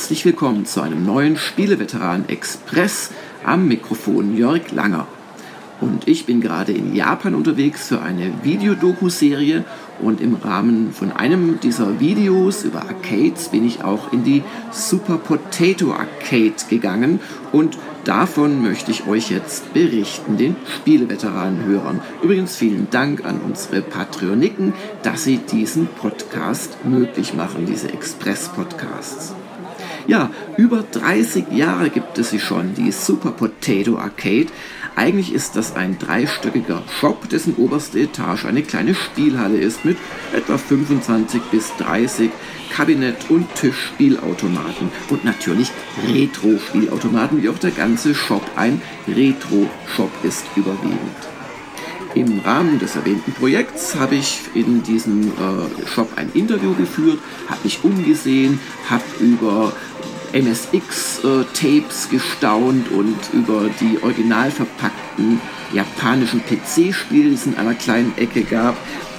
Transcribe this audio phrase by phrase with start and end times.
[0.00, 3.10] herzlich willkommen zu einem neuen Spieleveteran Express
[3.44, 5.06] am Mikrofon Jörg Langer.
[5.82, 9.62] Und ich bin gerade in Japan unterwegs für eine Videodoku-Serie
[10.00, 15.18] und im Rahmen von einem dieser Videos über Arcades bin ich auch in die Super
[15.18, 17.20] Potato Arcade gegangen
[17.52, 22.00] und davon möchte ich euch jetzt berichten, den Spieleveteranen-Hörern.
[22.22, 24.72] Übrigens vielen Dank an unsere Patreoniken,
[25.02, 29.34] dass sie diesen Podcast möglich machen, diese Express-Podcasts.
[30.06, 34.46] Ja, über 30 Jahre gibt es sie schon, die Super Potato Arcade.
[34.96, 39.96] Eigentlich ist das ein dreistöckiger Shop, dessen oberste Etage eine kleine Spielhalle ist mit
[40.34, 42.30] etwa 25 bis 30
[42.70, 45.70] Kabinett- und Tischspielautomaten und natürlich
[46.06, 51.30] Retro-Spielautomaten, wie auch der ganze Shop ein Retro-Shop ist überwiegend.
[52.14, 57.60] Im Rahmen des erwähnten Projekts habe ich in diesem äh, Shop ein Interview geführt, habe
[57.62, 59.72] mich umgesehen, habe über
[60.32, 65.40] MSX-Tapes äh, gestaunt und über die original verpackten
[65.72, 68.76] japanischen PC-Spiele, die es in einer kleinen Ecke gab.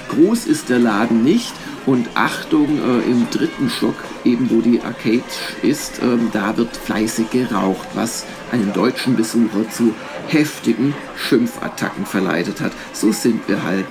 [0.08, 1.52] Groß ist der Laden nicht
[1.86, 5.22] und Achtung, äh, im dritten Stock, eben wo die Arcade
[5.62, 9.94] ist, äh, da wird fleißig geraucht, was einen deutschen Besucher zu
[10.28, 12.72] heftigen Schimpfattacken verleitet hat.
[12.92, 13.86] So sind wir halt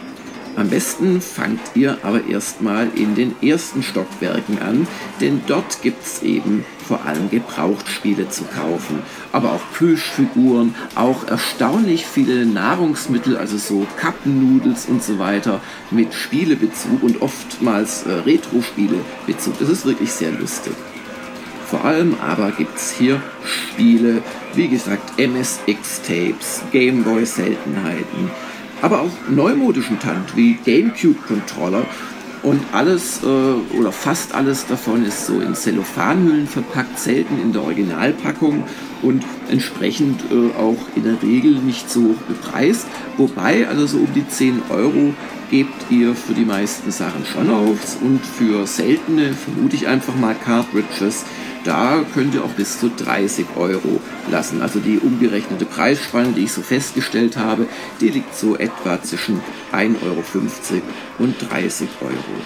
[0.55, 4.88] am besten fangt ihr aber erstmal in den ersten Stockwerken an,
[5.19, 8.99] denn dort gibt es eben vor allem Gebrauchtspiele zu kaufen,
[9.31, 17.02] aber auch Plüschfiguren, auch erstaunlich viele Nahrungsmittel, also so Cup-Nudels und so weiter mit Spielebezug
[17.02, 19.58] und oftmals äh, Retro-Spielebezug.
[19.59, 20.73] Das ist wirklich sehr lustig.
[21.69, 24.21] Vor allem aber gibt es hier Spiele,
[24.55, 28.30] wie gesagt, MSX-Tapes, Gameboy-Seltenheiten,
[28.81, 31.86] aber auch neumodischen Tant wie GameCube-Controller.
[32.43, 37.61] Und alles äh, oder fast alles davon ist so in Zellophanhüllen verpackt, selten in der
[37.61, 38.64] Originalpackung
[39.03, 42.87] und entsprechend äh, auch in der Regel nicht so hoch bepreist.
[43.17, 45.14] Wobei, also so um die 10 Euro
[45.52, 50.33] gebt ihr für die meisten Sachen schon auf und für seltene, vermute ich einfach mal,
[50.33, 51.25] Cartridges
[51.64, 53.99] da könnt ihr auch bis zu 30 Euro
[54.30, 54.61] lassen.
[54.61, 57.67] Also die umgerechnete Preisspanne, die ich so festgestellt habe,
[57.99, 60.23] die liegt so etwa zwischen 1,50 Euro
[61.20, 62.42] und 30 Euro.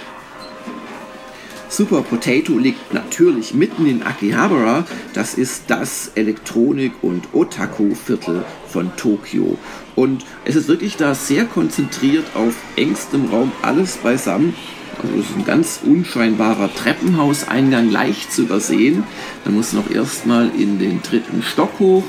[1.67, 4.85] Super Potato liegt natürlich mitten in Akihabara.
[5.13, 9.57] Das ist das Elektronik- und Otaku-Viertel von Tokio.
[9.95, 14.53] Und es ist wirklich da sehr konzentriert auf engstem Raum alles beisammen.
[15.01, 19.03] Also es ist ein ganz unscheinbarer Treppenhauseingang, leicht zu übersehen.
[19.43, 22.03] Da muss noch erstmal in den dritten Stock hoch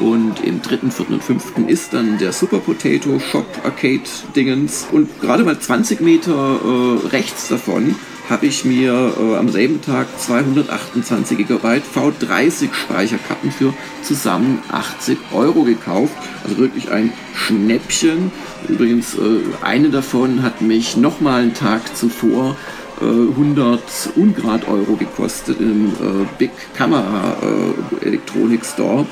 [0.00, 4.02] und im dritten, vierten und fünften ist dann der Super Potato Shop Arcade
[4.34, 4.86] Dingens.
[4.90, 7.94] Und gerade mal 20 Meter äh, rechts davon
[8.32, 15.64] habe ich mir äh, am selben Tag 228 GB V30 Speicherkarten für zusammen 80 Euro
[15.64, 16.14] gekauft.
[16.42, 18.32] Also wirklich ein Schnäppchen.
[18.68, 19.18] Übrigens, äh,
[19.60, 22.56] eine davon hat mich nochmal einen Tag zuvor
[23.02, 29.04] 100 äh, Ungrad Euro gekostet im äh, Big Camera äh, Elektronik Store.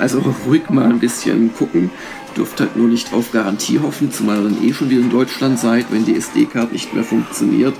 [0.00, 1.90] Also ruhig mal ein bisschen gucken.
[2.38, 5.58] Dürft halt nur nicht auf Garantie hoffen, zumal ihr dann eh schon wieder in Deutschland
[5.58, 7.74] seid, wenn die SD-Card nicht mehr funktioniert.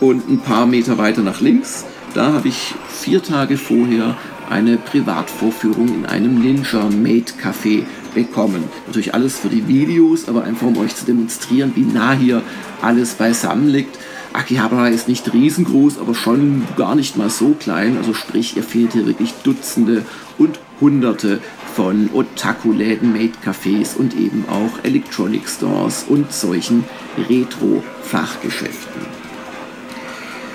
[0.00, 4.16] Und ein paar Meter weiter nach links, da habe ich vier Tage vorher
[4.48, 8.64] eine Privatvorführung in einem Ninja Made Café bekommen.
[8.86, 12.42] Natürlich alles für die Videos, aber einfach um euch zu demonstrieren, wie nah hier
[12.80, 13.98] alles beisammen liegt.
[14.32, 17.96] Akihabara ist nicht riesengroß, aber schon gar nicht mal so klein.
[17.96, 20.04] Also sprich, ihr fehlt hier wirklich Dutzende
[20.38, 21.40] und Hunderte
[21.74, 26.84] von Otaku-Läden, Made-Cafés und eben auch Electronic Stores und solchen
[27.28, 29.17] Retro-Fachgeschäften.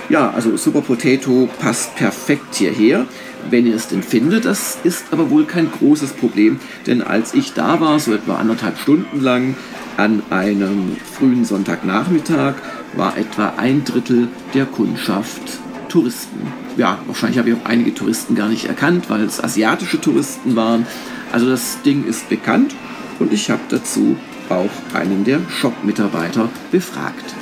[0.10, 3.06] Ja, also Super Potato passt perfekt hierher,
[3.50, 4.46] wenn ihr es denn findet.
[4.46, 8.78] Das ist aber wohl kein großes Problem, denn als ich da war, so etwa anderthalb
[8.78, 9.56] Stunden lang,
[9.96, 12.56] an einem frühen Sonntagnachmittag,
[12.96, 16.42] war etwa ein Drittel der Kundschaft Touristen.
[16.78, 20.88] Ja, wahrscheinlich habe ich auch einige Touristen gar nicht erkannt, weil es asiatische Touristen waren.
[21.32, 22.74] Also das Ding ist bekannt
[23.20, 24.18] und ich habe dazu
[24.50, 27.36] auch einen der Shop-Mitarbeiter befragt.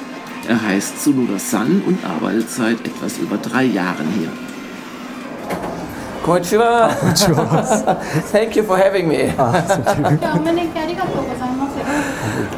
[0.49, 4.29] Er heißt Tsunoda San und arbeitet seit etwas über drei Jahren hier.
[6.23, 6.91] Konnichiwa.
[8.33, 9.33] Thank you for having me.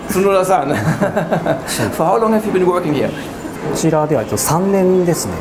[0.08, 0.74] Tsunoda San.
[1.92, 3.10] for how long have you been working here?
[3.70, 5.32] こちらでは3年ですね。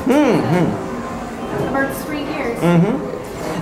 [1.72, 2.58] About three years.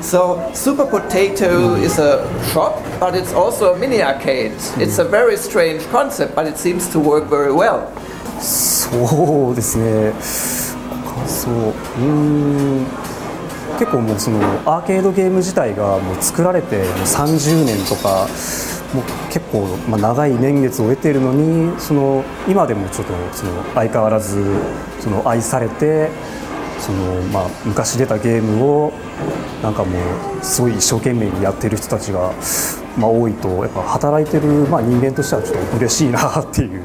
[0.02, 4.54] So Super Potato is a shop, but it's also a mini arcade.
[4.78, 7.88] It's a very strange concept, but it seems to work very well.
[8.41, 10.13] そうですね。
[11.05, 11.51] 感想。
[11.99, 12.87] うん。
[13.79, 18.29] 結構もうそのアーケードゲーム自体がもう作られてもう30年とか
[18.93, 24.45] もう結構、まあ、長い年月を得ているのにその今でもちょっとその相変わらず
[25.01, 26.11] その愛されて
[26.79, 28.93] その、まあ、昔出たゲームを
[29.63, 29.99] なんかも
[30.41, 32.33] うすごい一生懸命にやってる人たちが、
[32.99, 36.83] まあ、多いとやっぱ働いてる、まあ、人間としてはちょっと嬉しいなっていう。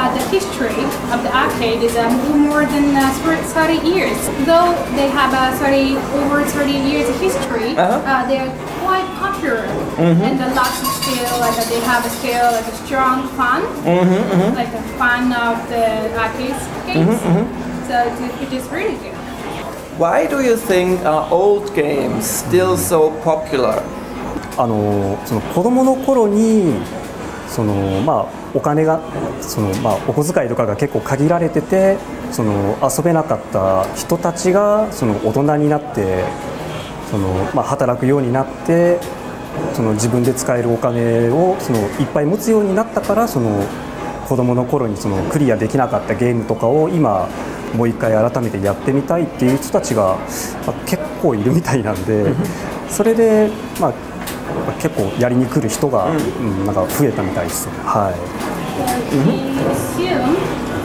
[0.00, 2.12] Uh, the history of the arcade is um,
[2.48, 3.08] more than uh,
[3.54, 4.16] 30 years.
[4.44, 8.00] Though they have a 30, over 30 years of history, Uh-huh.
[8.04, 8.52] uh, they are
[8.84, 9.64] quite popular.
[9.98, 13.62] And the lots of still, like uh, they have a still like a strong fun,
[14.54, 16.56] like the fun of the arcade
[16.86, 17.20] games.
[17.88, 19.14] So it, it is really good.
[19.98, 23.82] Why do you think are old games still so popular?
[24.58, 26.74] あのその子供の頃に
[27.48, 28.99] その、まあ、 お金が
[29.41, 31.97] その、まあ、お小遣いとかが結構限られてて
[32.31, 36.23] その遊べなかった人たちがその大人になって
[37.09, 38.99] その、まあ、働くようになって
[39.73, 43.63] その自分で使えるお金をそのいっぱい持つようになったからその
[44.27, 47.27] 子供の頃にそのクリアできなかったゲームとかを今
[47.75, 50.17] もう一回改めてやってみたいっていう人たちが、
[50.65, 52.33] まあ結構いるみたいなんで
[52.89, 53.49] それで、
[53.79, 53.93] まあ、
[54.80, 57.72] 結構やりに来る人が、うんなんか増えたみたいですね。
[57.84, 58.14] はい
[58.76, 60.36] We assume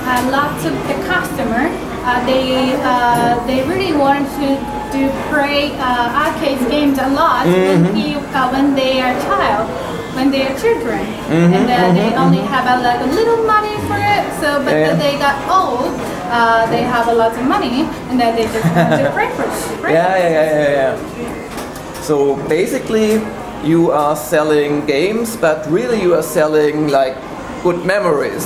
[0.07, 1.68] uh, lots of the customer
[2.06, 4.56] uh, they uh, they really want to
[4.95, 9.68] do play uh, arcade games a lot when, he, uh, when they are child
[10.15, 14.00] when they are children and uh, they only have a, like a little money for
[14.00, 14.88] it so but Yeah.
[14.88, 15.91] when they got old
[16.31, 19.44] uh, they have a lot of money and then they just want to play for
[19.83, 22.01] play Yeah, yeah, yeah, yeah, yeah.
[22.01, 23.19] So basically,
[23.65, 27.15] you are selling games, but really you are selling like
[27.63, 28.45] good memories.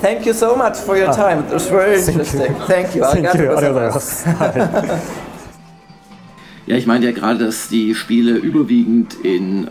[0.00, 1.44] Thank you so much for your time.
[1.46, 2.54] It was very interesting.
[2.66, 3.02] Thank you.
[3.02, 3.04] Thank you.
[3.04, 3.94] ありがとうござい gozaimasu.
[3.94, 5.29] ます。
[6.67, 9.69] Ja, ich meinte ja gerade, dass die Spiele überwiegend in äh,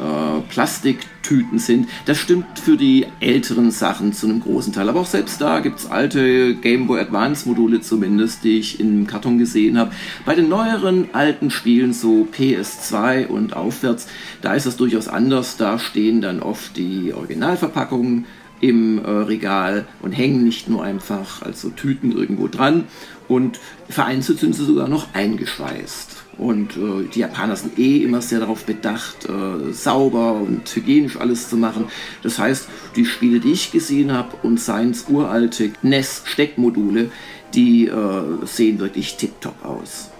[0.48, 1.88] Plastiktüten sind.
[2.04, 4.88] Das stimmt für die älteren Sachen zu einem großen Teil.
[4.88, 9.06] Aber auch selbst da gibt es alte Game Boy Advance Module zumindest, die ich im
[9.06, 9.92] Karton gesehen habe.
[10.26, 14.08] Bei den neueren alten Spielen, so PS2 und aufwärts,
[14.42, 15.56] da ist das durchaus anders.
[15.56, 18.26] Da stehen dann oft die Originalverpackungen
[18.60, 22.84] im äh, Regal und hängen nicht nur einfach als so Tüten irgendwo dran.
[23.30, 26.16] Und vereinzelt sind sie sogar noch eingeschweißt.
[26.36, 31.48] Und äh, die Japaner sind eh immer sehr darauf bedacht, äh, sauber und hygienisch alles
[31.48, 31.84] zu machen.
[32.24, 32.66] Das heißt,
[32.96, 37.12] die Spiele, die ich gesehen habe, und seien es uralte NES-Steckmodule,
[37.54, 40.10] die äh, sehen wirklich tiptop aus.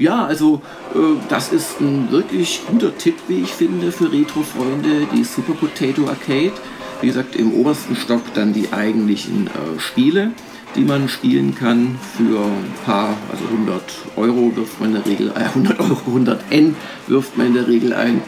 [0.00, 0.60] Ja, also
[0.96, 0.98] äh,
[1.28, 6.54] das ist ein wirklich guter Tipp, wie ich finde, für Retro-Freunde, die Super Potato Arcade.
[7.00, 10.32] Wie gesagt, im obersten Stock dann die eigentlichen äh, Spiele,
[10.78, 13.82] die man spielen kann für ein paar, also 100
[14.16, 16.76] Euro wirft man in der Regel, äh, 100 Euro, 100 N
[17.08, 18.22] wirft man in der Regel ein.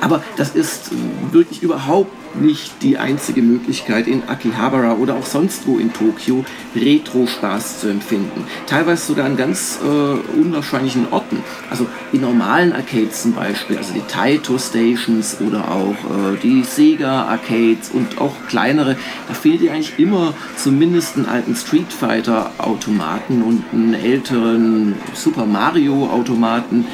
[0.00, 0.90] Aber das ist
[1.32, 6.44] wirklich überhaupt nicht die einzige Möglichkeit in Akihabara oder auch sonst wo in Tokio
[6.74, 8.44] Retro-Spaß zu empfinden.
[8.66, 11.42] Teilweise sogar an ganz äh, unwahrscheinlichen Orten.
[11.70, 17.24] Also in normalen Arcades zum Beispiel, also die Taito Stations oder auch äh, die Sega
[17.24, 18.96] Arcades und auch kleinere,
[19.28, 25.46] da findet ihr eigentlich immer zumindest einen alten Street Fighter Automaten und einen älteren Super
[25.46, 26.86] Mario Automaten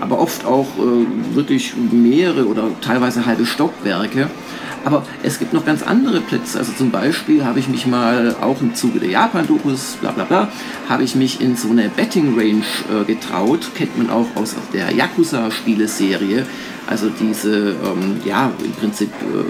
[0.00, 4.28] aber oft auch äh, wirklich mehrere oder teilweise halbe Stockwerke.
[4.84, 6.58] Aber es gibt noch ganz andere Plätze.
[6.58, 10.48] Also zum Beispiel habe ich mich mal auch im Zuge der Japan-Dokus, bla bla bla,
[10.88, 12.62] habe ich mich in so eine Betting Range
[12.92, 13.70] äh, getraut.
[13.74, 16.44] Kennt man auch aus der Yakuza-Spieleserie.
[16.86, 19.44] Also diese, ähm, ja, im Prinzip äh,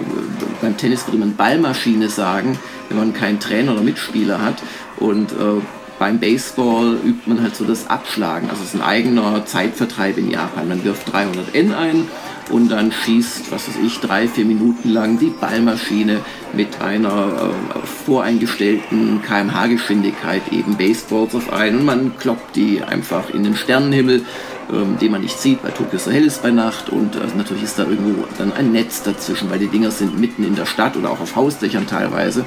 [0.62, 2.56] beim Tennis würde man Ballmaschine sagen,
[2.88, 4.62] wenn man keinen Trainer oder Mitspieler hat.
[4.98, 5.60] Und äh,
[6.04, 8.50] beim Baseball übt man halt so das Abschlagen.
[8.50, 10.68] Also es ist ein eigener Zeitvertreib in Japan.
[10.68, 12.08] Man wirft 300 N ein
[12.50, 16.20] und dann schießt, was weiß ich, drei, vier Minuten lang die Ballmaschine
[16.52, 23.42] mit einer äh, voreingestellten kmh-Geschwindigkeit eben Baseballs auf ein und man kloppt die einfach in
[23.42, 24.26] den Sternenhimmel,
[24.72, 27.64] ähm, den man nicht sieht, weil Tokio so hell ist bei Nacht und äh, natürlich
[27.64, 30.96] ist da irgendwo dann ein Netz dazwischen, weil die Dinger sind mitten in der Stadt
[30.96, 32.44] oder auch auf Hausdächern teilweise.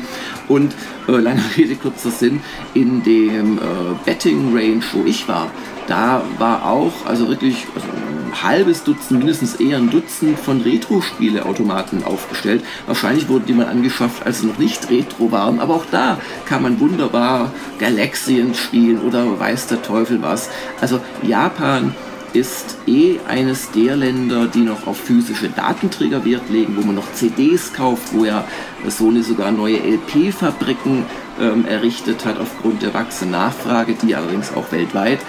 [0.47, 0.74] Und
[1.07, 2.41] äh, lange Rede, kurzer Sinn,
[2.74, 3.62] in dem äh,
[4.05, 5.51] Betting Range, wo ich war,
[5.88, 12.03] da war auch, also wirklich also ein halbes Dutzend, mindestens eher ein Dutzend von Retro-Spiele-Automaten
[12.03, 12.63] aufgestellt.
[12.86, 16.62] Wahrscheinlich wurden die mal angeschafft, als sie noch nicht Retro waren, aber auch da kann
[16.62, 20.50] man wunderbar Galaxien spielen oder weiß der Teufel was.
[20.82, 21.96] Also Japan
[22.34, 27.12] ist eh eines der Länder, die noch auf physische Datenträger Wert legen, wo man noch
[27.13, 28.44] CDs kauft, wo ja
[28.88, 31.06] Sony sogar neue LP-Fabriken
[31.39, 35.20] ähm, errichtet hat aufgrund der wachsenden Nachfrage, die allerdings auch weltweit.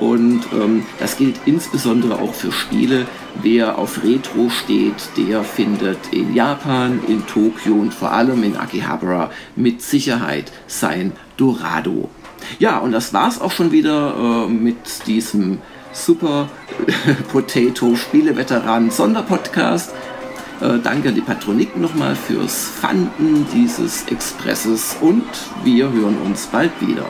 [0.00, 3.06] Und ähm, das gilt insbesondere auch für Spiele.
[3.42, 9.30] Wer auf Retro steht, der findet in Japan, in Tokio und vor allem in Akihabara
[9.56, 12.08] mit Sicherheit sein Dorado.
[12.58, 15.58] Ja, und das war's auch schon wieder äh, mit diesem
[15.92, 16.48] Super
[17.32, 19.92] Potato Spieleveteran Sonderpodcast.
[20.60, 25.24] Äh, danke an die Patronik nochmal fürs Fanden dieses Expresses und
[25.62, 27.06] wir hören uns bald wieder.